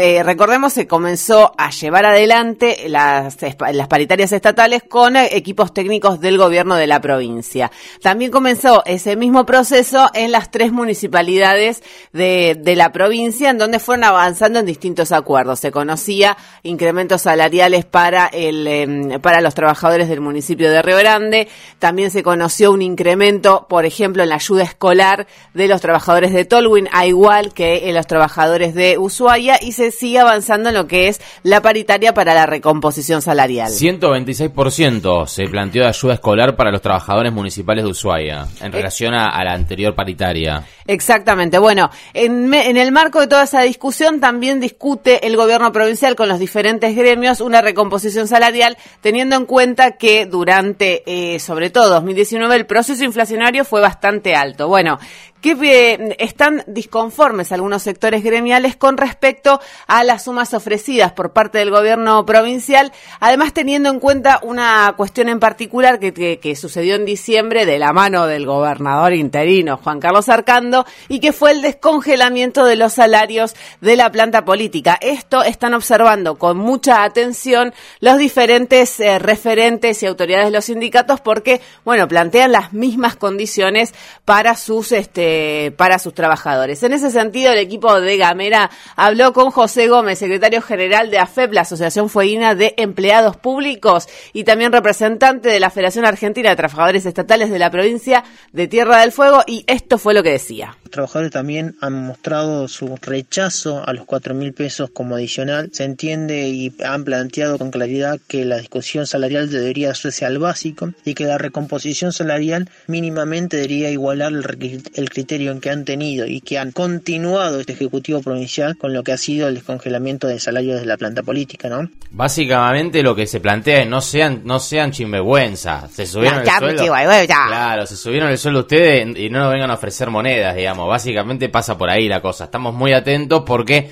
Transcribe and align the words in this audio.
eh, 0.00 0.22
recordemos 0.22 0.72
se 0.72 0.86
comenzó 0.86 1.52
a 1.58 1.70
llevar 1.70 2.06
adelante 2.06 2.84
las, 2.88 3.36
las 3.72 3.88
paritarias 3.88 4.32
estatales 4.32 4.82
con 4.88 5.16
eh, 5.16 5.28
equipos 5.32 5.72
técnicos 5.72 6.20
del 6.20 6.38
gobierno 6.38 6.76
de 6.76 6.86
la 6.86 7.00
provincia. 7.00 7.70
También 8.00 8.30
comenzó 8.30 8.82
ese 8.86 9.16
mismo 9.16 9.46
proceso 9.46 10.08
en 10.14 10.32
las 10.32 10.50
tres 10.50 10.72
municipalidades 10.72 11.82
de, 12.12 12.56
de 12.58 12.76
la 12.76 12.92
provincia, 12.92 13.50
en 13.50 13.58
donde 13.58 13.78
fueron 13.78 14.04
avanzando 14.04 14.58
en 14.58 14.66
distintos 14.66 15.12
acuerdos. 15.12 15.51
Se 15.56 15.70
conocía 15.70 16.36
incrementos 16.62 17.22
salariales 17.22 17.84
para 17.84 18.26
el 18.26 18.66
eh, 18.66 19.18
para 19.20 19.40
los 19.40 19.54
trabajadores 19.54 20.08
del 20.08 20.20
municipio 20.20 20.70
de 20.70 20.82
Río 20.82 20.96
Grande. 20.98 21.48
También 21.78 22.10
se 22.10 22.22
conoció 22.22 22.72
un 22.72 22.82
incremento, 22.82 23.66
por 23.68 23.84
ejemplo, 23.84 24.22
en 24.22 24.28
la 24.28 24.36
ayuda 24.36 24.64
escolar 24.64 25.26
de 25.54 25.68
los 25.68 25.80
trabajadores 25.80 26.32
de 26.32 26.44
Tolwyn, 26.44 26.88
a 26.92 27.06
igual 27.06 27.52
que 27.52 27.88
en 27.88 27.94
los 27.94 28.06
trabajadores 28.06 28.74
de 28.74 28.98
Ushuaia, 28.98 29.58
y 29.60 29.72
se 29.72 29.90
sigue 29.90 30.18
avanzando 30.18 30.70
en 30.70 30.74
lo 30.74 30.86
que 30.86 31.08
es 31.08 31.20
la 31.42 31.60
paritaria 31.60 32.14
para 32.14 32.34
la 32.34 32.46
recomposición 32.46 33.22
salarial. 33.22 33.70
126% 33.70 35.26
se 35.26 35.44
planteó 35.48 35.82
de 35.82 35.88
ayuda 35.88 36.14
escolar 36.14 36.56
para 36.56 36.70
los 36.70 36.82
trabajadores 36.82 37.32
municipales 37.32 37.84
de 37.84 37.90
Ushuaia 37.90 38.46
en 38.60 38.72
relación 38.72 39.14
a, 39.14 39.28
a 39.30 39.44
la 39.44 39.52
anterior 39.52 39.94
paritaria. 39.94 40.64
Exactamente. 40.86 41.58
Bueno, 41.58 41.90
en, 42.14 42.52
en, 42.52 42.76
el 42.76 42.92
marco 42.92 43.20
de 43.20 43.26
toda 43.26 43.44
esa 43.44 43.62
discusión 43.62 44.20
también 44.20 44.60
discute 44.60 45.26
el 45.26 45.36
gobierno 45.42 45.72
provincial 45.72 46.14
con 46.14 46.28
los 46.28 46.38
diferentes 46.38 46.94
gremios 46.94 47.40
una 47.40 47.60
recomposición 47.60 48.28
salarial, 48.28 48.76
teniendo 49.00 49.34
en 49.34 49.44
cuenta 49.44 49.92
que 49.92 50.24
durante, 50.24 51.02
eh, 51.06 51.40
sobre 51.40 51.70
todo 51.70 51.88
2019, 51.88 52.54
el 52.54 52.66
proceso 52.66 53.04
inflacionario 53.04 53.64
fue 53.64 53.80
bastante 53.80 54.36
alto. 54.36 54.68
Bueno, 54.68 54.98
que 55.42 55.56
eh, 55.60 56.16
están 56.20 56.64
disconformes 56.68 57.52
algunos 57.52 57.82
sectores 57.82 58.22
gremiales 58.22 58.76
con 58.76 58.96
respecto 58.96 59.60
a 59.88 60.04
las 60.04 60.24
sumas 60.24 60.54
ofrecidas 60.54 61.12
por 61.12 61.32
parte 61.32 61.58
del 61.58 61.70
gobierno 61.70 62.24
provincial, 62.24 62.92
además 63.20 63.52
teniendo 63.52 63.90
en 63.90 63.98
cuenta 63.98 64.38
una 64.42 64.94
cuestión 64.96 65.28
en 65.28 65.40
particular 65.40 65.98
que, 65.98 66.12
que, 66.12 66.56
sucedió 66.56 66.94
en 66.94 67.04
diciembre 67.04 67.66
de 67.66 67.78
la 67.80 67.92
mano 67.92 68.26
del 68.26 68.46
gobernador 68.46 69.14
interino 69.14 69.78
Juan 69.78 69.98
Carlos 69.98 70.28
Arcando 70.28 70.86
y 71.08 71.18
que 71.18 71.32
fue 71.32 71.50
el 71.50 71.60
descongelamiento 71.60 72.64
de 72.64 72.76
los 72.76 72.92
salarios 72.92 73.56
de 73.80 73.96
la 73.96 74.12
planta 74.12 74.44
política. 74.44 74.96
Esto 75.00 75.42
están 75.42 75.74
observando 75.74 76.38
con 76.38 76.56
mucha 76.56 77.02
atención 77.02 77.74
los 77.98 78.16
diferentes 78.18 79.00
eh, 79.00 79.18
referentes 79.18 80.02
y 80.02 80.06
autoridades 80.06 80.46
de 80.46 80.52
los 80.52 80.66
sindicatos 80.66 81.20
porque, 81.20 81.60
bueno, 81.84 82.06
plantean 82.06 82.52
las 82.52 82.72
mismas 82.72 83.16
condiciones 83.16 83.92
para 84.24 84.56
sus 84.56 84.92
este, 84.92 85.31
eh, 85.34 85.70
para 85.70 85.98
sus 85.98 86.12
trabajadores. 86.12 86.82
En 86.82 86.92
ese 86.92 87.10
sentido, 87.10 87.52
el 87.52 87.58
equipo 87.58 87.98
de 87.98 88.18
Gamera 88.18 88.70
habló 88.96 89.32
con 89.32 89.50
José 89.50 89.88
Gómez, 89.88 90.18
secretario 90.18 90.60
general 90.60 91.10
de 91.10 91.18
AFEP, 91.18 91.54
la 91.54 91.62
Asociación 91.62 92.10
Fueguina 92.10 92.54
de 92.54 92.74
Empleados 92.76 93.38
Públicos, 93.38 94.08
y 94.34 94.44
también 94.44 94.72
representante 94.72 95.48
de 95.48 95.58
la 95.58 95.70
Federación 95.70 96.04
Argentina 96.04 96.50
de 96.50 96.56
Trabajadores 96.56 97.06
Estatales 97.06 97.50
de 97.50 97.58
la 97.58 97.70
provincia 97.70 98.24
de 98.52 98.68
Tierra 98.68 99.00
del 99.00 99.12
Fuego, 99.12 99.42
y 99.46 99.64
esto 99.68 99.96
fue 99.96 100.12
lo 100.12 100.22
que 100.22 100.32
decía. 100.32 100.76
Los 100.92 100.96
trabajadores 101.08 101.30
también 101.30 101.74
han 101.80 101.94
mostrado 101.94 102.68
su 102.68 102.98
rechazo 103.00 103.82
a 103.88 103.94
los 103.94 104.04
cuatro 104.04 104.34
mil 104.34 104.52
pesos 104.52 104.90
como 104.90 105.14
adicional. 105.14 105.70
Se 105.72 105.84
entiende 105.84 106.50
y 106.50 106.70
han 106.84 107.04
planteado 107.04 107.56
con 107.56 107.70
claridad 107.70 108.20
que 108.28 108.44
la 108.44 108.58
discusión 108.58 109.06
salarial 109.06 109.50
debería 109.50 109.92
hacerse 109.92 110.26
al 110.26 110.38
básico 110.38 110.92
y 111.06 111.14
que 111.14 111.24
la 111.24 111.38
recomposición 111.38 112.12
salarial 112.12 112.68
mínimamente 112.88 113.56
debería 113.56 113.90
igualar 113.90 114.34
el, 114.34 115.08
criterio 115.08 115.52
en 115.52 115.62
que 115.62 115.70
han 115.70 115.86
tenido 115.86 116.26
y 116.26 116.42
que 116.42 116.58
han 116.58 116.72
continuado 116.72 117.60
este 117.60 117.72
Ejecutivo 117.72 118.20
Provincial 118.20 118.76
con 118.76 118.92
lo 118.92 119.02
que 119.02 119.12
ha 119.12 119.16
sido 119.16 119.48
el 119.48 119.54
descongelamiento 119.54 120.26
de 120.26 120.40
salarios 120.40 120.78
de 120.78 120.84
la 120.84 120.98
planta 120.98 121.22
política, 121.22 121.70
¿no? 121.70 121.88
Básicamente 122.10 123.02
lo 123.02 123.14
que 123.14 123.26
se 123.26 123.40
plantea 123.40 123.80
es 123.80 123.88
no 123.88 124.02
sean, 124.02 124.42
no 124.44 124.60
sean 124.60 124.90
chimbehuenza. 124.92 125.88
Se 125.88 126.04
subieron 126.04 126.40
el 126.40 126.46
sueldo. 126.46 126.92
Claro, 127.24 127.86
se 127.86 127.96
subieron 127.96 128.28
el 128.28 128.36
sueldo 128.36 128.60
ustedes 128.60 129.16
y 129.16 129.30
no 129.30 129.38
nos 129.38 129.52
vengan 129.54 129.70
a 129.70 129.74
ofrecer 129.74 130.10
monedas, 130.10 130.54
digamos. 130.54 130.81
Básicamente 130.86 131.48
pasa 131.48 131.76
por 131.76 131.90
ahí 131.90 132.08
la 132.08 132.20
cosa. 132.20 132.44
Estamos 132.44 132.74
muy 132.74 132.92
atentos 132.92 133.42
porque 133.46 133.90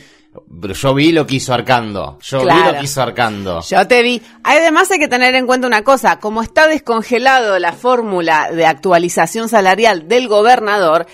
yo 0.75 0.95
vi 0.95 1.13
lo 1.13 1.27
que 1.27 1.37
hizo 1.37 1.53
Arcando. 1.53 2.19
Yo 2.23 2.41
vi 2.41 2.65
lo 2.65 2.79
que 2.79 2.85
hizo 2.85 3.03
Arcando. 3.03 3.61
Yo 3.63 3.87
te 3.89 4.03
vi. 4.03 4.23
Además 4.45 4.91
hay 4.91 4.99
que 4.99 5.09
tener 5.09 5.35
en 5.35 5.47
cuenta 5.47 5.67
una 5.67 5.83
cosa. 5.83 6.21
Como 6.21 6.43
está 6.43 6.69
descongelado 6.69 7.59
la 7.59 7.73
fórmula 7.73 8.51
de 8.53 8.67
actualización 8.67 9.49
salarial 9.49 10.07
del 10.07 10.29
gobernador, 10.29 11.07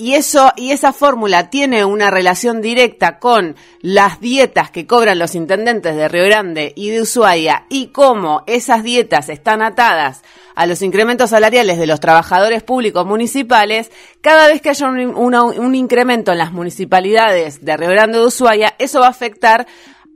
y 0.00 0.14
eso 0.14 0.50
y 0.56 0.70
esa 0.70 0.94
fórmula 0.94 1.50
tiene 1.50 1.84
una 1.84 2.10
relación 2.10 2.62
directa 2.62 3.18
con 3.18 3.54
las 3.82 4.18
dietas 4.18 4.70
que 4.70 4.86
cobran 4.86 5.18
los 5.18 5.34
intendentes 5.34 5.94
de 5.94 6.08
Río 6.08 6.24
Grande 6.24 6.72
y 6.74 6.88
de 6.88 7.02
Ushuaia 7.02 7.66
y 7.68 7.88
cómo 7.88 8.42
esas 8.46 8.82
dietas 8.82 9.28
están 9.28 9.60
atadas 9.60 10.22
a 10.54 10.64
los 10.64 10.80
incrementos 10.80 11.30
salariales 11.30 11.78
de 11.78 11.86
los 11.86 12.00
trabajadores 12.00 12.62
públicos 12.62 13.04
municipales, 13.04 13.90
cada 14.22 14.48
vez 14.48 14.62
que 14.62 14.70
haya 14.70 14.88
un, 14.88 15.34
un 15.34 15.74
incremento 15.74 16.32
en 16.32 16.38
las 16.38 16.52
municipalidades 16.52 17.62
de 17.62 17.76
Río 17.76 17.90
Grande 17.90 18.18
de 18.18 18.26
Ushuaia, 18.26 18.74
eso 18.78 19.00
va 19.00 19.06
a 19.06 19.10
afectar 19.10 19.66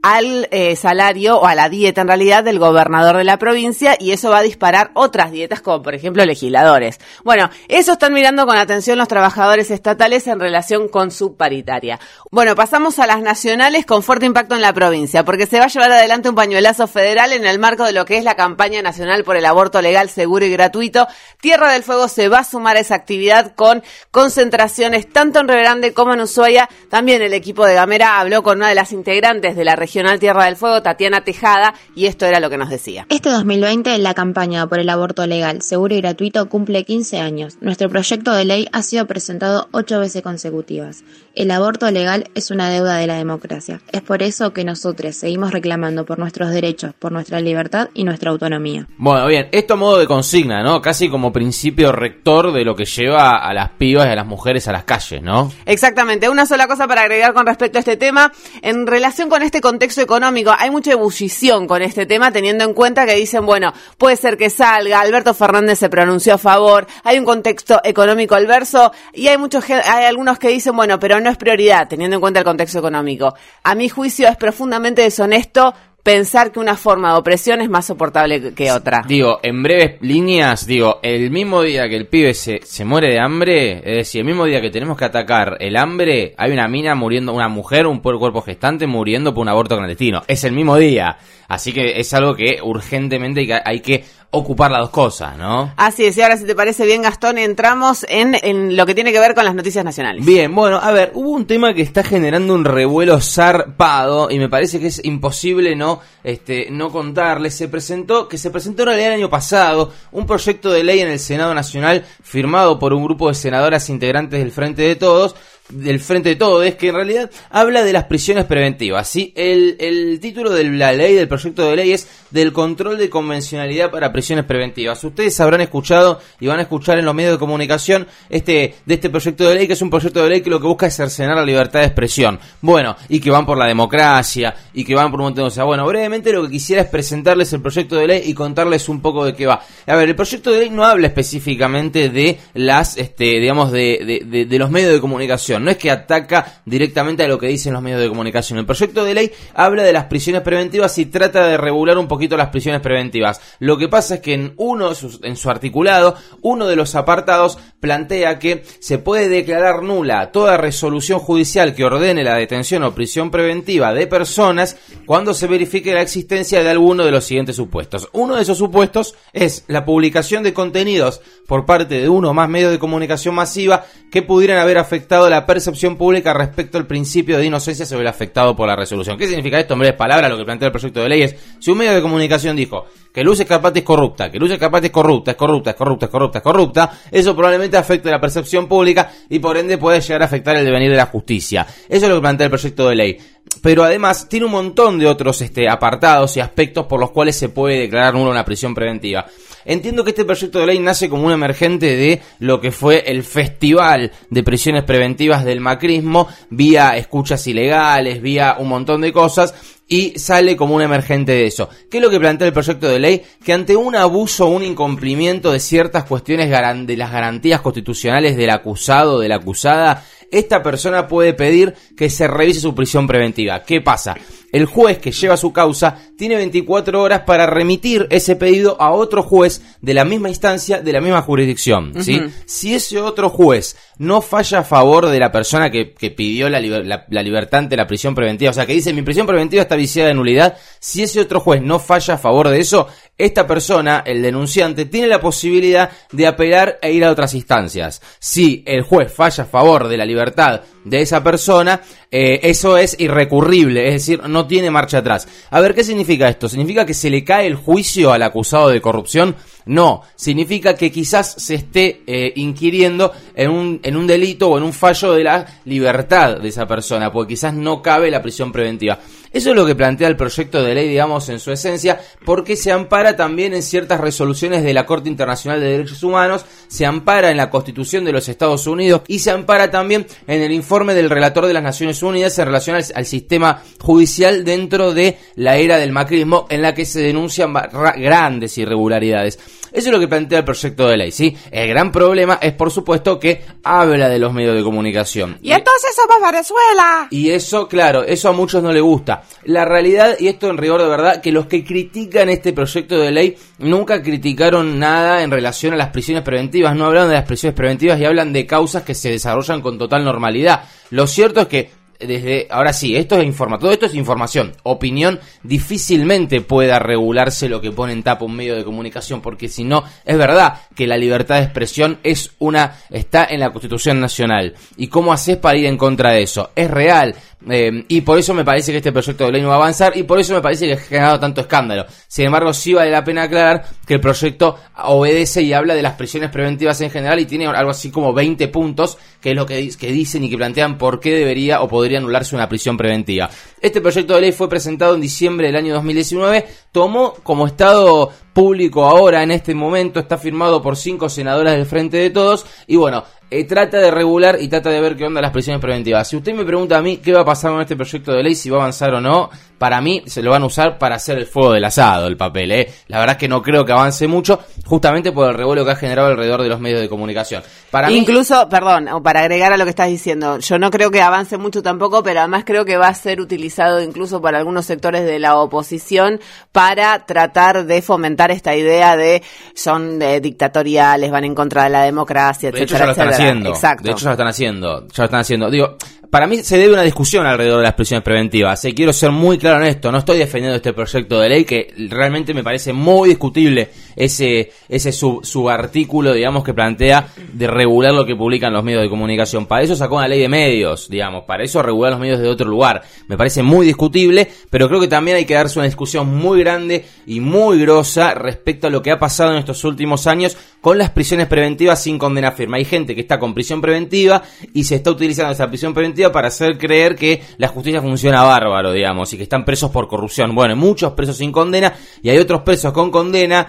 al 0.05 0.49
eh, 0.51 0.77
salario 0.77 1.39
o 1.39 1.47
a 1.47 1.55
la 1.55 1.71
dieta 1.71 2.03
en 2.03 2.09
realidad 2.09 2.45
del 2.45 2.59
gobernador 2.59 3.17
de 3.17 3.25
la 3.25 3.39
provincia 3.39 3.97
y 3.99 4.13
eso 4.13 4.29
va 4.29 4.41
a 4.41 4.43
disparar 4.43 4.91
otras 4.93 5.33
dietas 5.33 5.63
como 5.63 5.83
por 5.83 5.95
ejemplo 5.95 6.27
legisladores. 6.27 7.01
Bueno, 7.25 7.49
eso 7.69 7.93
están 7.93 8.13
mirando 8.13 8.45
con 8.45 8.59
atención 8.59 8.99
los 8.99 9.09
trabajadores 9.09 9.71
estatales 9.71 10.27
en 10.27 10.41
relación 10.41 10.89
con 10.89 11.11
su 11.11 11.37
paritaria. 11.37 12.01
Bueno, 12.31 12.55
pasamos 12.55 12.99
a 12.99 13.07
las 13.07 13.23
nacionales 13.23 13.87
con 13.87 14.03
fuerte 14.03 14.27
impacto 14.27 14.55
en 14.55 14.61
la 14.61 14.75
provincia 14.75 15.25
porque 15.25 15.47
se 15.47 15.59
va 15.59 15.65
a 15.65 15.69
llevar 15.69 15.93
adelante 15.93 16.29
un 16.29 16.35
pañuelazo 16.35 16.87
federal 16.87 17.33
en 17.33 17.47
el 17.47 17.59
marco 17.59 17.85
de 17.85 17.93
lo 17.93 18.05
que 18.05 18.19
es 18.19 18.25
la 18.25 18.35
campaña 18.35 18.83
nacional 18.83 19.25
por 19.25 19.39
el 19.39 19.47
aborto 19.47 19.81
legal, 19.81 20.11
seguro 20.11 20.45
y 20.45 20.51
gratuito. 20.51 21.09
Tierra 21.41 21.73
del 21.73 21.83
Fuego 21.83 22.09
se 22.09 22.29
va 22.29 22.41
a 22.41 22.45
sumar 22.45 22.77
a 22.77 22.81
esa 22.81 22.95
actividad 22.95 23.55
con 23.55 23.83
concentraciones 24.11 25.11
tanto 25.11 25.41
en 25.41 25.49
Reverande 25.49 25.95
como 25.95 26.13
en 26.13 26.21
Ushuaia. 26.21 26.69
También 26.91 27.23
el 27.23 27.33
equipo 27.33 27.65
de 27.65 27.73
Gamera 27.73 28.21
habló 28.21 28.43
con 28.43 28.59
una 28.59 28.69
de 28.69 28.75
las 28.75 28.93
integrantes 28.93 29.57
de 29.57 29.65
la 29.65 29.77
región 29.77 29.94
Regional 29.95 30.19
Tierra 30.19 30.47
del 30.47 30.57
Fuego, 30.57 30.83
Tatiana 30.83 31.23
Tejada, 31.23 31.73
y 31.95 32.07
esto 32.07 32.27
era 32.27 32.41
lo 32.41 32.51
que 32.51 32.57
nos 32.57 32.69
decía. 32.69 33.07
Este 33.11 33.31
2020 33.31 33.97
la 33.99 34.13
campaña 34.13 34.67
por 34.67 34.81
el 34.81 34.89
aborto 34.89 35.25
legal, 35.25 35.63
seguro 35.63 35.95
y 35.95 36.01
gratuito 36.01 36.49
cumple 36.49 36.83
15 36.83 37.21
años. 37.21 37.59
Nuestro 37.61 37.89
proyecto 37.89 38.33
de 38.33 38.45
ley 38.45 38.69
ha 38.73 38.83
sido 38.83 39.07
presentado 39.07 39.69
ocho 39.71 40.01
veces 40.01 40.23
consecutivas. 40.23 41.05
El 41.35 41.51
aborto 41.51 41.91
legal 41.91 42.31
es 42.37 42.53
una 42.53 42.71
deuda 42.71 42.97
de 42.97 43.09
la 43.09 43.17
democracia. 43.17 43.81
Es 43.91 44.03
por 44.03 44.23
eso 44.23 44.53
que 44.53 44.63
nosotros 44.63 45.17
seguimos 45.17 45.51
reclamando 45.51 46.05
por 46.05 46.21
nuestros 46.21 46.51
derechos, 46.51 46.95
por 46.97 47.11
nuestra 47.11 47.41
libertad 47.41 47.89
y 47.93 48.05
nuestra 48.05 48.31
autonomía. 48.31 48.87
Bueno, 48.99 49.27
bien, 49.27 49.49
esto 49.51 49.75
a 49.75 49.77
modo 49.77 49.99
de 49.99 50.07
consigna, 50.07 50.63
¿no? 50.63 50.81
Casi 50.81 51.09
como 51.09 51.33
principio 51.33 51.91
rector 51.91 52.53
de 52.53 52.65
lo 52.65 52.77
que 52.77 52.85
lleva 52.85 53.39
a 53.39 53.53
las 53.53 53.71
pibas 53.71 54.07
y 54.07 54.11
a 54.11 54.15
las 54.15 54.27
mujeres 54.27 54.69
a 54.69 54.73
las 54.73 54.85
calles, 54.85 55.23
¿no? 55.23 55.51
Exactamente. 55.67 56.29
Una 56.29 56.47
sola 56.47 56.69
cosa 56.69 56.87
para 56.87 57.01
agregar 57.01 57.35
con 57.35 57.47
respecto 57.47 57.79
a 57.79 57.81
este 57.81 57.97
tema. 57.97 58.33
En 58.63 58.87
relación 58.87 59.29
con 59.29 59.43
este 59.43 59.61
contexto 59.61 60.03
económico, 60.03 60.55
hay 60.57 60.71
mucha 60.71 60.93
ebullición 60.93 61.67
con 61.67 61.83
este 61.83 62.07
tema, 62.07 62.31
teniendo 62.31 62.63
en 62.63 62.75
cuenta 62.75 63.07
que 63.07 63.17
dicen, 63.17 63.45
bueno, 63.45 63.73
puede 63.99 64.15
ser 64.15 64.37
que 64.37 64.51
salga, 64.51 65.01
Alberto 65.01 65.35
Fernández 65.35 65.81
se 65.81 65.89
pronunció 65.89 66.35
a 66.35 66.39
favor, 66.39 66.87
hay 67.03 67.19
un 67.19 67.25
contexto 67.25 67.81
económico 67.83 68.37
adverso, 68.37 68.93
y 69.13 69.27
hay 69.27 69.37
muchos, 69.37 69.69
hay 69.69 70.05
algunos 70.05 70.39
que 70.39 70.49
dicen, 70.49 70.77
bueno, 70.77 71.01
pero 71.01 71.24
no 71.25 71.31
es 71.31 71.37
prioridad, 71.37 71.89
teniendo 71.89 72.17
en 72.17 72.21
cuenta 72.21 72.39
el 72.39 72.45
contexto 72.45 72.79
económico. 72.79 73.35
A 73.65 73.75
mi 73.75 73.89
juicio 73.89 74.29
es 74.29 74.37
profundamente 74.37 75.03
deshonesto 75.03 75.75
pensar 76.05 76.53
que 76.53 76.61
una 76.61 76.77
forma 76.77 77.13
de 77.13 77.19
opresión 77.19 77.63
es 77.63 77.71
más 77.71 77.87
soportable 77.87 78.53
que 78.53 78.71
otra. 78.71 79.03
Digo, 79.09 79.41
en 79.43 79.63
breves 79.63 79.97
líneas, 80.03 80.67
digo, 80.67 81.01
el 81.03 81.31
mismo 81.31 81.63
día 81.63 81.89
que 81.89 81.97
el 81.97 82.07
pibe 82.07 82.35
se, 82.35 82.61
se 82.63 82.85
muere 82.85 83.09
de 83.09 83.19
hambre, 83.19 83.79
es 83.79 83.97
decir, 83.97 84.21
el 84.21 84.27
mismo 84.27 84.45
día 84.45 84.61
que 84.61 84.71
tenemos 84.71 84.99
que 84.99 85.07
atacar 85.07 85.57
el 85.61 85.77
hambre, 85.77 86.35
hay 86.37 86.53
una 86.53 86.69
mina 86.69 86.95
muriendo, 86.95 87.33
una 87.33 87.49
mujer, 87.49 87.87
un 87.87 88.01
cuerpo 88.01 88.43
gestante 88.43 88.87
muriendo 88.87 89.33
por 89.33 89.43
un 89.43 89.49
aborto 89.49 89.77
clandestino. 89.77 90.23
Es 90.29 90.45
el 90.45 90.53
mismo 90.53 90.77
día. 90.77 91.17
Así 91.49 91.73
que 91.73 91.99
es 91.99 92.13
algo 92.13 92.35
que 92.35 92.59
urgentemente 92.63 93.49
hay 93.65 93.81
que 93.81 94.05
ocupar 94.35 94.71
las 94.71 94.81
dos 94.81 94.91
cosas, 94.91 95.37
¿no? 95.39 95.73
Así 95.77 96.05
es, 96.05 96.17
y 96.17 96.23
ahora 96.23 96.37
si 96.37 96.45
te 96.45 96.55
parece 96.55 96.85
bien, 96.85 97.03
Gastón, 97.03 97.39
entramos 97.39 98.05
en, 98.09 98.37
en, 98.43 98.77
lo 98.77 98.87
que 98.87 98.95
tiene 98.95 99.13
que 99.13 99.21
ver 99.21 99.35
con 99.35 99.45
las 99.45 99.55
noticias 99.55 99.85
nacionales. 99.85 100.25
Bien, 100.25 100.55
bueno, 100.55 100.79
a 100.83 100.93
ver, 100.93 101.13
hubo 101.15 101.31
un 101.31 101.47
tema 101.47 101.75
que 101.75 101.83
está 101.83 102.03
generando 102.03 102.55
un 102.55 102.65
revuelo 102.65 103.21
zarpado 103.21 104.31
y 104.31 104.39
me 104.39 104.49
parece 104.49 104.81
que 104.81 104.89
es 104.89 105.05
imposible 105.05 105.77
no, 105.77 106.01
este, 106.23 106.69
no 106.71 106.91
contarle. 106.91 107.51
Se 107.51 107.69
presentó, 107.69 108.29
que 108.29 108.39
se 108.39 108.51
presentó 108.51 108.83
en 108.83 108.89
realidad 108.89 109.09
el 109.09 109.21
año 109.21 109.31
pasado, 109.31 109.93
un 110.13 110.27
proyecto 110.27 110.71
de 110.71 110.85
ley 110.85 111.01
en 111.01 111.09
el 111.09 111.19
Senado 111.19 111.55
Nacional 111.55 112.05
firmado 112.23 112.79
por 112.79 112.93
un 112.93 113.05
grupo 113.05 113.29
de 113.29 113.35
senadoras 113.35 113.89
integrantes 113.89 114.41
del 114.41 114.53
Frente 114.53 114.83
de 114.83 114.97
Todos, 114.97 115.35
del 115.71 115.99
frente 115.99 116.29
de 116.29 116.37
todo 116.37 116.63
es 116.63 116.75
que 116.75 116.89
en 116.89 116.95
realidad 116.95 117.31
habla 117.51 117.83
de 117.83 117.93
las 117.93 118.05
prisiones 118.05 118.45
preventivas. 118.45 119.09
¿sí? 119.09 119.33
El, 119.35 119.77
el 119.81 120.21
título 120.21 120.51
de 120.51 120.65
la 120.65 120.93
ley, 120.93 121.15
del 121.15 121.27
proyecto 121.27 121.69
de 121.69 121.77
ley 121.77 121.93
es 121.93 122.07
del 122.31 122.53
control 122.53 122.99
de 122.99 123.09
convencionalidad 123.09 123.91
para 123.91 124.13
prisiones 124.13 124.45
preventivas. 124.45 125.03
Ustedes 125.03 125.39
habrán 125.41 125.63
escuchado 125.63 126.21
y 126.39 126.49
van 126.49 126.59
a 126.59 126.63
escuchar 126.63 126.99
en 126.99 127.05
los 127.05 127.15
medios 127.15 127.33
de 127.33 127.39
comunicación 127.39 128.07
este, 128.29 128.75
de 128.85 128.95
este 128.95 129.09
proyecto 129.09 129.49
de 129.49 129.55
ley, 129.55 129.67
que 129.67 129.73
es 129.73 129.83
un 129.83 129.91
proyecto 129.91 130.23
de 130.23 130.31
ley 130.31 130.41
que 130.43 130.51
lo 130.51 130.61
que 130.61 130.67
busca 130.67 130.87
es 130.87 130.97
cercenar 130.97 131.37
la 131.37 131.45
libertad 131.45 131.81
de 131.81 131.87
expresión. 131.87 132.39
Bueno, 132.61 132.97
y 133.09 133.21
que 133.21 133.31
van 133.31 133.47
por 133.47 133.57
la 133.57 133.67
democracia, 133.67 134.55
y 134.75 134.85
que 134.85 134.95
van 134.95 135.11
por 135.11 135.21
un 135.21 135.27
montón 135.27 135.45
de 135.45 135.51
cosas. 135.51 135.65
Bueno, 135.65 135.87
brevemente 135.87 136.33
lo 136.33 136.43
que 136.45 136.51
quisiera 136.51 136.83
es 136.83 136.89
presentarles 136.89 137.53
el 137.53 137.63
proyecto 137.63 137.97
de 137.97 138.07
ley 138.07 138.23
y 138.27 138.35
contarles 138.35 138.89
un 138.89 139.01
poco 139.01 139.25
de 139.25 139.35
qué 139.35 139.47
va. 139.47 139.63
A 139.87 139.97
ver, 139.97 140.09
el 140.09 140.17
proyecto 140.17 140.51
de 140.51 140.59
ley 140.59 140.71
no 140.71 140.85
habla 140.85 141.07
específicamente 141.07 142.11
de 142.11 142.39
las, 142.55 142.99
este, 142.99 143.25
digamos, 143.41 143.73
de, 143.73 144.23
de, 144.27 144.45
de 144.45 144.59
los 144.59 144.71
medios 144.71 144.93
de 144.93 145.01
comunicación 145.01 145.54
no 145.59 145.71
es 145.71 145.77
que 145.77 145.91
ataca 145.91 146.63
directamente 146.65 147.25
a 147.25 147.29
lo 147.29 147.39
que 147.39 147.49
dicen 147.49 147.73
los 147.73 147.83
medios 147.83 148.01
de 148.01 148.09
comunicación. 148.09 148.59
El 148.59 148.67
proyecto 148.67 149.05
de 149.05 149.15
ley 149.15 149.33
habla 149.55 149.83
de 149.83 149.93
las 149.93 150.05
prisiones 150.05 150.43
preventivas 150.43 150.97
y 150.99 151.07
trata 151.07 151.47
de 151.47 151.57
regular 151.57 151.99
un 151.99 152.09
poquito 152.09 152.37
las 152.37 152.49
prisiones 152.49 152.81
preventivas. 152.81 153.41
Lo 153.59 153.79
que 153.79 153.89
pasa 153.89 154.17
es 154.17 154.21
que 154.21 154.35
en 154.35 154.55
uno, 154.57 154.93
en 155.23 155.37
su 155.37 155.51
articulado, 155.51 156.15
uno 156.43 156.67
de 156.67 156.77
los 156.77 156.95
apartados 156.95 157.59
plantea 157.81 158.39
que 158.39 158.65
se 158.81 158.99
puede 158.99 159.29
declarar 159.29 159.83
nula 159.83 160.33
toda 160.33 160.57
resolución 160.57 161.19
judicial 161.19 161.75
que 161.75 161.85
ordene 161.85 162.25
la 162.25 162.37
detención 162.37 162.83
o 162.83 162.95
prisión 162.95 163.31
preventiva 163.31 163.93
de 163.93 164.07
personas 164.07 164.77
cuando 165.07 165.35
se 165.35 165.47
verifique 165.47 165.93
la 165.93 166.03
existencia 166.03 166.63
de 166.63 166.71
alguno 166.71 167.05
de 167.05 167.11
los 167.11 167.25
siguientes 167.25 167.57
supuestos. 167.57 168.09
Uno 168.13 168.37
de 168.37 168.43
esos 168.43 168.59
supuestos 168.59 169.15
es 169.33 169.65
la 169.69 169.85
publicación 169.85 170.43
de 170.43 170.55
contenidos 170.55 171.21
por 171.47 171.67
parte 171.67 172.01
de 172.01 172.09
uno 172.09 172.31
o 172.31 172.35
más 172.35 172.49
medios 172.49 172.73
de 172.73 172.79
comunicación 172.79 173.35
masiva 173.35 173.85
que 174.11 174.23
pudieran 174.23 174.59
haber 174.59 174.79
afectado 174.79 175.29
la 175.29 175.44
percepción 175.47 175.97
pública 175.97 176.33
respecto 176.33 176.79
al 176.79 176.87
principio 176.87 177.39
de 177.39 177.47
inocencia 177.47 177.87
sobre 177.87 178.03
el 178.03 178.09
afectado 178.09 178.55
por 178.55 178.69
la 178.69 178.77
resolución. 178.77 179.17
¿Qué 179.19 179.27
significa 179.27 179.59
esto? 179.59 179.75
En 179.75 179.81
breves 179.81 179.97
palabras, 179.97 180.31
lo 180.31 180.37
que 180.37 180.45
plantea 180.45 180.67
el 180.67 180.73
proyecto 180.73 181.03
de 181.03 181.09
ley 181.09 181.23
es, 181.23 181.37
si 181.59 181.71
un 181.71 181.79
medio 181.79 181.95
de 181.95 182.03
comunicación 182.03 182.57
dijo 182.57 182.87
que 183.15 183.23
Luz 183.23 183.39
Escarpate 183.39 183.79
es 183.79 183.85
corrupta, 183.85 184.29
que 184.29 184.41
Luz 184.41 184.51
Escarpate 184.51 184.89
es 184.89 184.93
corrupta, 184.93 185.31
es 185.31 185.37
corrupta, 185.37 185.71
es 185.71 185.77
corrupta, 185.77 186.07
es 186.07 186.11
corrupta, 186.11 186.39
es 186.39 186.43
corrupta, 186.43 187.01
eso 187.13 187.37
probablemente 187.37 187.77
afecte 187.77 188.11
la 188.11 188.21
percepción 188.21 188.67
pública 188.67 189.09
y 189.31 189.39
por 189.39 189.57
ende 189.57 189.79
puede 189.79 190.01
llegar 190.01 190.23
a 190.23 190.25
afectar 190.25 190.57
el 190.57 190.65
devenir 190.65 190.91
de 190.91 190.97
la 190.97 191.07
justicia. 191.07 191.65
Eso 191.89 192.07
es 192.07 192.09
lo 192.09 192.17
que 192.17 192.23
plantea 192.23 192.47
el 192.47 192.51
proyecto 192.51 192.89
de 192.89 192.97
ley. 192.97 193.19
Pero 193.63 193.85
además 193.85 194.29
tiene 194.29 194.47
un 194.47 194.53
montón 194.53 194.99
de 194.99 195.07
otros 195.07 195.41
este, 195.43 195.69
apartados 195.69 196.37
y 196.37 196.41
aspectos 196.41 196.87
por 196.87 196.99
los 196.99 197.13
cuales 197.13 197.37
se 197.37 197.51
puede 197.51 197.83
declarar 197.83 198.15
nulo 198.15 198.33
una 198.33 198.45
prisión 198.45 198.75
preventiva. 198.75 199.27
Entiendo 199.65 200.05
que 200.05 200.11
este 200.11 200.25
proyecto 200.25 200.59
de 200.59 200.67
ley 200.67 200.79
nace 200.79 201.09
como 201.09 201.27
un 201.27 201.33
emergente 201.33 201.97
de 201.97 202.21
lo 202.41 202.61
que 202.61 202.71
fue 202.71 203.05
el 203.07 203.23
festival 203.23 204.13
de 204.29 204.43
prisiones 204.43 204.83
preventivas 204.85 205.45
del 205.45 205.61
macrismo, 205.61 206.29
vía 206.51 206.97
escuchas 206.97 207.47
ilegales, 207.47 208.21
vía 208.21 208.57
un 208.59 208.69
montón 208.69 209.01
de 209.01 209.13
cosas, 209.13 209.55
y 209.87 210.19
sale 210.19 210.57
como 210.57 210.75
un 210.75 210.83
emergente 210.83 211.33
de 211.33 211.47
eso. 211.47 211.69
¿Qué 211.91 211.99
es 211.99 212.03
lo 212.03 212.11
que 212.11 212.21
plantea 212.21 212.47
el 212.47 212.53
proyecto 212.53 212.89
de 212.89 212.99
ley? 212.99 213.23
Que 213.45 213.53
ante 213.53 213.77
un 213.77 213.95
abuso 213.95 214.47
o 214.47 214.51
un 214.51 214.63
incumplimiento 214.63 215.53
de 215.53 215.61
ciertas 215.61 216.05
cuestiones 216.05 216.51
de 216.51 216.97
las 216.97 217.13
garantías 217.13 217.61
constitucionales 217.61 218.37
del 218.37 218.51
acusado 218.51 219.17
o 219.17 219.21
de 219.21 219.29
la 219.29 219.37
acusada, 219.37 220.05
esta 220.31 220.63
persona 220.63 221.07
puede 221.07 221.35
pedir 221.35 221.75
que 221.97 222.11
se 222.11 222.27
revise 222.27 222.61
su 222.61 222.75
prisión 222.75 223.07
preventiva. 223.07 223.63
¿Qué 223.63 223.81
pasa? 223.81 224.17
El 224.55 224.67
juez 224.67 224.99
que 224.99 225.11
lleva 225.11 225.37
su 225.37 225.53
causa 225.53 225.99
tiene 226.17 226.37
24 226.37 227.03
horas 227.03 227.23
para 227.23 227.45
remitir 227.45 228.07
ese 228.11 228.37
pedido 228.37 228.81
a 228.81 228.93
otro 228.93 229.25
juez 229.25 229.61
de 229.81 229.95
la 229.95 230.05
misma 230.05 230.29
instancia, 230.29 230.81
de 230.81 230.93
la 230.93 231.01
misma 231.01 231.23
jurisdicción. 231.23 231.93
¿sí? 232.01 232.23
Si 232.47 232.73
ese 232.73 233.01
otro 233.01 233.31
juez 233.31 233.77
no 233.99 234.23
falla 234.23 234.61
a 234.61 234.63
favor 234.63 235.09
de 235.09 235.19
la 235.19 235.33
persona 235.33 235.73
que, 235.73 235.87
pidió 236.17 236.49
la, 236.49 236.61
la, 236.61 237.23
libertad 237.25 237.59
ante 237.59 237.77
la 237.77 237.89
prisión 237.89 238.15
preventiva, 238.15 238.53
o 238.53 238.55
sea, 238.55 238.65
que 238.65 238.75
dice 238.75 238.93
mi 238.93 239.03
prisión 239.03 239.27
preventiva 239.27 239.61
está 239.61 239.75
viciada 239.75 240.11
de 240.11 240.15
nulidad, 240.15 240.57
si 240.79 241.03
ese 241.03 241.19
otro 241.19 241.41
juez 241.41 241.61
no 241.61 241.81
falla 241.81 242.15
a 242.15 242.19
favor 242.19 242.49
de 242.49 242.61
eso, 242.61 242.87
esta 243.17 243.47
persona, 243.47 244.03
el 244.05 244.23
denunciante, 244.23 244.87
tiene 244.87 245.07
la 245.07 245.21
posibilidad 245.21 245.91
de 246.11 246.27
apelar 246.27 246.79
e 246.83 246.93
ir 246.93 247.05
a 247.05 247.11
otras 247.11 247.35
instancias. 247.35 248.03
Si 248.19 248.65
el 248.67 248.83
juez 248.83 249.13
falla 249.13 249.45
a 249.45 249.47
favor 249.47 249.87
de 249.87 249.97
la 249.97 250.05
libertad 250.05 250.63
de 250.85 251.01
esa 251.01 251.23
persona, 251.23 251.81
eh, 252.11 252.41
eso 252.43 252.77
es 252.77 252.97
irrecurrible, 252.99 253.87
es 253.87 253.95
decir, 253.95 254.29
no 254.29 254.47
tiene 254.47 254.71
marcha 254.71 254.99
atrás. 254.99 255.29
A 255.51 255.61
ver, 255.61 255.75
¿qué 255.75 255.85
significa 255.85 256.29
esto? 256.29 256.49
¿Significa 256.49 256.85
que 256.85 256.95
se 256.95 257.11
le 257.11 257.23
cae 257.23 257.47
el 257.47 257.55
juicio 257.55 258.13
al 258.13 258.23
acusado 258.23 258.69
de 258.69 258.81
corrupción? 258.81 259.37
No, 259.67 260.03
significa 260.15 260.75
que 260.75 260.93
quizás 260.93 261.35
se 261.39 261.55
esté 261.55 262.03
eh, 262.07 262.33
inquiriendo 262.37 263.13
en 263.35 263.51
un, 263.51 263.81
en 263.83 263.97
un 263.97 264.07
delito 264.07 264.51
o 264.51 264.59
en 264.59 264.65
un 264.65 264.73
fallo 264.73 265.13
de 265.13 265.25
la 265.25 265.61
libertad 265.65 266.39
de 266.39 266.49
esa 266.49 266.67
persona, 266.67 267.11
porque 267.11 267.35
quizás 267.35 267.55
no 267.55 267.81
cabe 267.81 268.11
la 268.11 268.23
prisión 268.23 268.53
preventiva. 268.53 268.99
Eso 269.35 269.51
es 269.51 269.57
lo 269.57 269.67
que 269.67 269.75
plantea 269.75 270.07
el 270.07 270.17
proyecto 270.17 270.63
de 270.63 270.77
ley, 270.77 270.89
digamos, 270.89 271.29
en 271.29 271.41
su 271.41 271.51
esencia, 271.51 272.01
porque 272.25 272.55
se 272.55 272.71
ampara 272.71 273.17
también 273.17 273.53
en 273.53 273.65
ciertas 273.65 274.01
resoluciones 274.01 274.63
de 274.63 274.73
la 274.73 274.87
Corte 274.87 275.09
Internacional 275.09 275.59
de 275.59 275.71
Derechos 275.71 276.05
Humanos, 276.05 276.45
se 276.69 276.87
ampara 276.87 277.33
en 277.33 277.37
la 277.37 277.51
Constitución 277.51 278.05
de 278.05 278.13
los 278.13 278.29
Estados 278.29 278.69
Unidos 278.69 279.03
y 279.09 279.19
se 279.19 279.33
ampara 279.33 279.73
también 279.73 280.07
en 280.29 280.41
el 280.41 280.53
informe 280.53 280.95
del 280.95 281.11
relator 281.11 281.47
de 281.47 281.53
las 281.53 281.65
Naciones 281.65 282.01
Unidas 282.05 282.39
en 282.39 282.47
relación 282.47 282.77
al, 282.77 283.07
sistema 283.07 283.61
judicial 283.81 284.45
dentro 284.45 284.95
de 284.95 285.19
la 285.35 285.57
era 285.57 285.79
del 285.79 285.91
macrismo 285.91 286.47
en 286.49 286.63
la 286.63 286.73
que 286.73 286.87
se 286.87 287.01
denuncian 287.01 287.53
grandes 287.53 288.57
irregularidades. 288.57 289.41
Eso 289.73 289.89
es 289.89 289.93
lo 289.93 289.99
que 289.99 290.07
plantea 290.07 290.39
el 290.39 290.45
proyecto 290.45 290.87
de 290.87 290.97
ley, 290.97 291.11
¿sí? 291.11 291.37
El 291.51 291.69
gran 291.69 291.91
problema 291.91 292.39
es, 292.41 292.53
por 292.53 292.71
supuesto, 292.71 293.19
que 293.19 293.43
habla 293.65 294.09
de 294.09 294.21
los 294.21 294.33
medios 294.33 294.55
de 294.55 294.63
comunicación. 294.63 295.39
Y, 295.43 295.51
entonces 295.51 295.91
somos 295.97 296.31
Venezuela. 296.31 297.09
Y 297.11 297.31
eso, 297.31 297.67
claro, 297.67 298.05
eso 298.05 298.29
a 298.29 298.33
muchos 298.33 298.63
no 298.63 298.73
les 298.73 298.83
gusta. 298.83 299.25
La 299.45 299.65
realidad, 299.65 300.17
y 300.21 300.29
esto 300.29 300.49
en 300.49 300.59
rigor 300.59 300.81
de 300.81 300.89
verdad, 300.89 301.21
que 301.21 301.33
los 301.33 301.47
que 301.47 301.65
critican 301.65 302.29
este 302.29 302.53
proyecto 302.53 302.99
de 303.01 303.11
ley 303.11 303.37
nunca 303.59 304.01
criticaron 304.01 304.79
nada 304.79 305.23
en 305.23 305.31
relación 305.31 305.75
a 305.75 305.77
las 305.77 305.89
prisiones 305.89 306.23
preventivas, 306.23 306.77
no 306.77 306.87
hablan 306.87 307.09
de 307.09 307.15
las 307.15 307.25
prisiones 307.25 307.57
preventivas 307.57 307.99
y 307.99 308.05
hablan 308.05 308.33
de 308.33 308.47
causas 308.47 308.85
que 308.85 308.95
se 308.95 309.11
desarrollan 309.11 309.61
con 309.61 309.77
total 309.77 310.05
normalidad. 310.05 310.65
Lo 310.91 311.07
cierto 311.07 311.41
es 311.41 311.49
que 311.49 311.84
desde 312.07 312.47
ahora 312.51 312.73
sí, 312.73 312.97
esto 312.97 313.19
es 313.19 313.25
informa, 313.25 313.59
todo 313.59 313.73
esto 313.73 313.87
es 313.87 313.95
información, 313.95 314.53
opinión, 314.63 315.21
difícilmente 315.43 316.41
pueda 316.41 316.79
regularse 316.79 317.49
lo 317.49 317.61
que 317.61 317.71
pone 317.71 317.93
en 317.93 318.03
tapa 318.03 318.25
un 318.25 318.37
medio 318.37 318.57
de 318.57 318.65
comunicación, 318.65 319.21
porque 319.21 319.49
si 319.49 319.65
no, 319.65 319.85
es 320.05 320.17
verdad 320.17 320.61
que 320.75 320.87
la 320.87 320.97
libertad 320.97 321.37
de 321.37 321.45
expresión 321.45 321.99
es 322.03 322.33
una, 322.39 322.77
está 322.91 323.25
en 323.25 323.41
la 323.41 323.51
Constitución 323.51 324.01
Nacional. 324.01 324.55
¿Y 324.77 324.89
cómo 324.89 325.13
haces 325.13 325.37
para 325.37 325.59
ir 325.59 325.67
en 325.67 325.77
contra 325.77 326.11
de 326.11 326.23
eso? 326.23 326.51
Es 326.55 326.71
real, 326.71 327.15
eh, 327.51 327.85
y 327.89 328.01
por 328.01 328.19
eso 328.19 328.33
me 328.33 328.45
parece 328.45 328.73
que 328.73 328.79
este 328.79 328.93
proyecto 328.93 329.27
de 329.27 329.33
ley 329.33 329.43
no 329.43 329.49
va 329.49 329.55
a 329.55 329.59
avanzar 329.59 329.97
y 329.97 330.05
por 330.05 330.19
eso 330.19 330.35
me 330.35 330.41
parece 330.41 330.67
que 330.67 330.73
ha 330.75 330.77
generado 330.77 331.21
tanto 331.21 331.43
escándalo. 331.43 331.85
Sin 332.09 332.27
embargo, 332.27 332.53
sí 332.55 332.73
vale 332.73 332.91
la 332.91 333.05
pena 333.05 333.25
aclarar 333.25 333.65
que 333.87 333.95
el 333.95 334.01
proyecto 334.01 334.59
obedece 334.85 335.43
y 335.43 335.53
habla 335.53 335.75
de 335.75 335.83
las 335.83 335.95
prisiones 335.95 336.31
preventivas 336.31 336.81
en 336.81 336.91
general 336.91 337.21
y 337.21 337.27
tiene 337.27 337.47
algo 337.47 337.71
así 337.71 337.91
como 337.91 338.13
20 338.13 338.49
puntos, 338.49 338.99
que 339.21 339.31
es 339.31 339.37
lo 339.37 339.47
que, 339.47 339.71
que 339.79 339.93
dicen 339.93 340.25
y 340.25 340.31
que 340.31 340.37
plantean 340.37 340.79
por 340.79 341.01
qué 341.01 341.15
debería 341.15 341.61
o 341.61 341.69
podría 341.69 341.94
anularse 341.97 342.35
una 342.35 342.49
prisión 342.49 342.77
preventiva. 342.77 343.31
Este 343.61 343.81
proyecto 343.81 344.15
de 344.15 344.21
ley 344.21 344.33
fue 344.33 344.49
presentado 344.49 344.95
en 344.95 345.01
diciembre 345.01 345.47
del 345.49 345.57
año 345.57 345.75
2019, 345.75 346.47
tomó 346.73 347.15
como 347.23 347.47
estado 347.47 348.13
público 348.35 348.85
ahora 348.85 349.23
en 349.23 349.31
este 349.31 349.55
momento, 349.55 350.01
está 350.01 350.19
firmado 350.19 350.61
por 350.61 350.77
cinco 350.77 351.09
senadoras 351.09 351.55
del 351.55 351.65
Frente 351.67 351.97
de 351.97 352.11
Todos 352.11 352.45
y 352.67 352.77
bueno, 352.77 353.05
eh, 353.31 353.45
trata 353.45 353.79
de 353.79 353.91
regular 353.91 354.37
y 354.41 354.49
trata 354.49 354.71
de 354.71 354.81
ver 354.81 354.97
qué 354.97 355.07
onda 355.07 355.21
las 355.21 355.31
prisiones 355.31 355.61
preventivas. 355.61 356.07
Si 356.07 356.17
usted 356.17 356.35
me 356.35 356.45
pregunta 356.45 356.77
a 356.77 356.83
mí 356.83 356.99
qué 356.99 357.13
va 357.13 357.23
a 357.23 357.25
pasar 357.25 357.53
con 357.53 357.61
este 357.61 357.75
proyecto 357.75 358.13
de 358.13 358.23
ley, 358.23 358.35
si 358.35 358.51
va 358.51 358.59
a 358.59 358.61
avanzar 358.61 358.95
o 358.95 359.01
no, 359.01 359.31
para 359.59 359.81
mí 359.81 360.03
se 360.07 360.23
lo 360.23 360.31
van 360.31 360.43
a 360.43 360.47
usar 360.47 360.79
para 360.79 360.97
hacer 360.97 361.19
el 361.19 361.27
fuego 361.27 361.53
del 361.53 361.65
asado, 361.65 362.07
el 362.07 362.17
papel. 362.17 362.53
¿eh? 362.53 362.73
La 362.89 362.99
verdad 362.99 363.15
es 363.15 363.19
que 363.19 363.29
no 363.29 363.43
creo 363.43 363.65
que 363.65 363.73
avance 363.73 364.07
mucho, 364.07 364.41
justamente 364.67 365.11
por 365.11 365.31
el 365.31 365.37
revuelo 365.37 365.65
que 365.65 365.71
ha 365.71 365.77
generado 365.77 366.09
alrededor 366.09 366.43
de 366.43 366.49
los 366.49 366.61
medios 366.61 366.81
de 366.81 366.89
comunicación. 366.89 367.43
Incluso, 367.89 368.49
perdón, 368.49 368.89
para 369.03 369.21
agregar 369.21 369.53
a 369.53 369.57
lo 369.57 369.65
que 369.65 369.71
estás 369.71 369.89
diciendo, 369.89 370.39
yo 370.39 370.59
no 370.59 370.71
creo 370.71 370.91
que 370.91 371.01
avance 371.01 371.39
mucho 371.39 371.63
tampoco, 371.63 372.03
pero 372.03 372.21
además 372.21 372.45
creo 372.45 372.65
que 372.65 372.77
va 372.77 372.89
a 372.89 372.95
ser 372.95 373.21
utilizado 373.21 373.81
incluso 373.83 374.21
por 374.21 374.35
algunos 374.35 374.67
sectores 374.67 375.05
de 375.05 375.19
la 375.19 375.37
oposición 375.39 376.21
para 376.53 377.07
tratar 377.07 377.65
de 377.67 377.83
fomentar 377.83 378.24
esta 378.31 378.55
idea 378.55 378.97
de 378.97 379.23
son 379.55 380.01
eh, 380.03 380.21
dictatoriales, 380.21 381.11
van 381.11 381.25
en 381.25 381.35
contra 381.35 381.65
de 381.65 381.71
la 381.71 381.83
democracia, 381.83 382.51
de 382.51 382.63
hecho, 382.63 382.77
ya 382.77 382.87
lo 382.87 382.93
están 382.93 383.09
haciendo. 383.09 383.51
Exacto. 383.51 383.85
De 383.85 383.91
hecho, 383.91 384.05
ya 384.05 384.11
lo 384.11 384.13
están 384.13 384.29
haciendo. 384.29 384.87
Ya 384.89 384.95
lo 384.99 385.05
están 385.05 385.21
haciendo. 385.21 385.51
Digo, 385.51 385.77
para 386.15 386.29
mí 386.29 386.45
se 386.45 386.57
debe 386.57 386.75
una 386.75 386.85
discusión 386.85 387.27
alrededor 387.27 387.57
de 387.57 387.65
las 387.65 387.75
prisiones 387.75 388.05
preventivas. 388.05 388.65
Y 388.67 388.73
quiero 388.73 388.93
ser 388.93 389.11
muy 389.11 389.37
claro 389.37 389.65
en 389.65 389.71
esto. 389.71 389.91
No 389.91 389.99
estoy 389.99 390.17
defendiendo 390.17 390.55
este 390.55 390.73
proyecto 390.73 391.19
de 391.19 391.29
ley 391.29 391.45
que 391.45 391.75
realmente 391.91 392.33
me 392.33 392.45
parece 392.45 392.73
muy 392.73 393.09
discutible 393.09 393.71
ese, 393.97 394.53
ese 394.69 394.93
sub, 394.93 395.27
subartículo, 395.27 396.13
digamos, 396.13 396.45
que 396.45 396.55
plantea 396.55 397.09
de 397.33 397.49
regular 397.49 397.93
lo 397.93 398.07
que 398.07 398.15
publican 398.15 398.53
los 398.53 398.63
medios 398.63 398.83
de 398.83 398.89
comunicación. 398.89 399.47
Para 399.47 399.65
eso 399.65 399.75
sacó 399.75 399.97
una 399.97 400.07
ley 400.07 400.21
de 400.21 400.29
medios, 400.29 400.89
digamos. 400.89 401.25
Para 401.25 401.43
eso 401.43 401.61
regular 401.65 401.91
los 401.91 402.01
medios 402.01 402.21
de 402.21 402.29
otro 402.29 402.49
lugar. 402.49 402.83
Me 403.09 403.17
parece 403.17 403.43
muy 403.43 403.67
discutible, 403.67 404.29
pero 404.51 404.69
creo 404.69 404.81
que 404.81 404.87
también 404.87 405.17
hay 405.17 405.25
que 405.25 405.35
darse 405.35 405.59
una 405.59 405.67
discusión 405.67 406.17
muy 406.17 406.39
grande 406.39 406.85
y 407.07 407.19
muy 407.19 407.61
grosa 407.61 408.15
respecto 408.15 408.69
a 408.69 408.71
lo 408.71 408.83
que 408.83 408.93
ha 408.93 409.01
pasado 409.01 409.33
en 409.33 409.39
estos 409.39 409.65
últimos 409.65 410.07
años 410.07 410.37
con 410.61 410.79
las 410.79 410.91
prisiones 410.91 411.27
preventivas 411.27 411.83
sin 411.83 411.99
condena 411.99 412.31
firme. 412.31 412.59
Hay 412.59 412.65
gente 412.65 412.95
que 412.95 413.01
está 413.01 413.19
con 413.19 413.35
prisión 413.35 413.61
preventiva 413.61 414.23
y 414.53 414.63
se 414.63 414.77
está 414.77 414.93
utilizando 414.93 415.33
esa 415.33 415.49
prisión 415.49 415.75
preventiva 415.75 416.04
para 416.13 416.29
hacer 416.29 416.59
creer 416.59 416.97
que 416.97 417.23
la 417.39 417.49
justicia 417.49 417.81
funciona 417.81 418.23
bárbaro, 418.23 418.73
digamos, 418.73 419.13
y 419.13 419.17
que 419.17 419.25
están 419.25 419.45
presos 419.45 419.71
por 419.71 419.89
corrupción. 419.89 420.35
Bueno, 420.35 420.57
muchos 420.57 420.93
presos 420.93 421.17
sin 421.17 421.33
condena 421.33 421.75
y 422.03 422.11
hay 422.11 422.19
otros 422.19 422.43
presos 422.43 422.73
con 422.73 422.91
condena 422.91 423.47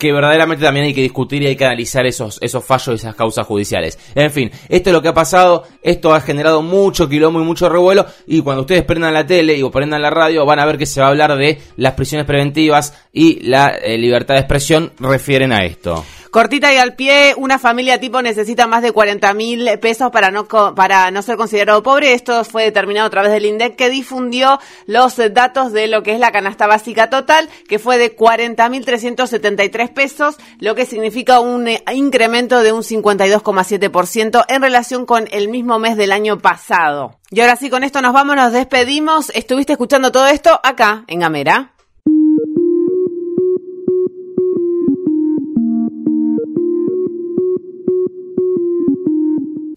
que 0.00 0.12
verdaderamente 0.12 0.64
también 0.64 0.86
hay 0.86 0.94
que 0.94 1.02
discutir 1.02 1.42
y 1.42 1.46
hay 1.46 1.56
que 1.56 1.66
analizar 1.66 2.06
esos, 2.06 2.38
esos 2.40 2.64
fallos 2.64 2.88
y 2.88 2.94
esas 2.94 3.14
causas 3.14 3.46
judiciales. 3.46 3.98
En 4.14 4.32
fin, 4.32 4.50
esto 4.68 4.90
es 4.90 4.94
lo 4.94 5.02
que 5.02 5.08
ha 5.08 5.14
pasado, 5.14 5.64
esto 5.82 6.14
ha 6.14 6.20
generado 6.22 6.62
mucho 6.62 7.08
quilombo 7.08 7.40
y 7.40 7.44
mucho 7.44 7.68
revuelo, 7.68 8.06
y 8.26 8.40
cuando 8.40 8.62
ustedes 8.62 8.82
prendan 8.82 9.12
la 9.12 9.26
tele 9.26 9.62
o 9.62 9.70
prendan 9.70 10.02
la 10.02 10.10
radio, 10.10 10.46
van 10.46 10.58
a 10.58 10.66
ver 10.66 10.78
que 10.78 10.86
se 10.86 11.00
va 11.00 11.06
a 11.06 11.10
hablar 11.10 11.36
de 11.36 11.58
las 11.76 11.92
prisiones 11.92 12.26
preventivas 12.26 12.94
y 13.12 13.40
la 13.46 13.68
eh, 13.68 13.98
libertad 13.98 14.34
de 14.34 14.40
expresión 14.40 14.92
refieren 14.98 15.52
a 15.52 15.64
esto. 15.64 16.02
Cortita 16.30 16.72
y 16.72 16.76
al 16.76 16.94
pie, 16.94 17.34
una 17.36 17.58
familia 17.58 17.98
tipo 17.98 18.22
necesita 18.22 18.68
más 18.68 18.82
de 18.82 18.92
40 18.92 19.34
mil 19.34 19.68
pesos 19.80 20.12
para 20.12 20.30
no, 20.30 20.46
para 20.46 21.10
no 21.10 21.22
ser 21.22 21.36
considerado 21.36 21.82
pobre. 21.82 22.14
Esto 22.14 22.44
fue 22.44 22.62
determinado 22.62 23.08
a 23.08 23.10
través 23.10 23.32
del 23.32 23.46
INDEC 23.46 23.74
que 23.74 23.90
difundió 23.90 24.60
los 24.86 25.16
datos 25.32 25.72
de 25.72 25.88
lo 25.88 26.04
que 26.04 26.12
es 26.12 26.20
la 26.20 26.30
canasta 26.30 26.68
básica 26.68 27.10
total, 27.10 27.48
que 27.68 27.80
fue 27.80 27.98
de 27.98 28.14
40 28.14 28.68
mil 28.68 28.84
373 28.84 29.90
pesos, 29.90 30.36
lo 30.60 30.76
que 30.76 30.86
significa 30.86 31.40
un 31.40 31.66
eh, 31.66 31.82
incremento 31.92 32.62
de 32.62 32.72
un 32.72 32.82
52,7% 32.82 34.44
en 34.46 34.62
relación 34.62 35.06
con 35.06 35.26
el 35.32 35.48
mismo 35.48 35.80
mes 35.80 35.96
del 35.96 36.12
año 36.12 36.38
pasado. 36.38 37.18
Y 37.30 37.40
ahora 37.40 37.56
sí, 37.56 37.70
con 37.70 37.82
esto 37.82 38.02
nos 38.02 38.12
vamos, 38.12 38.36
nos 38.36 38.52
despedimos. 38.52 39.30
Estuviste 39.34 39.72
escuchando 39.72 40.12
todo 40.12 40.28
esto 40.28 40.60
acá 40.62 41.02
en 41.08 41.18
Gamera. 41.18 41.72